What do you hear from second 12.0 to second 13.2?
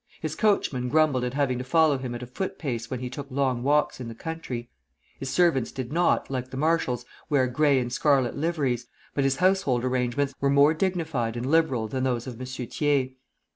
those of M. Thiers.